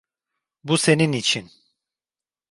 Bu 0.63 0.77
senin 0.77 1.11
için. 1.13 1.51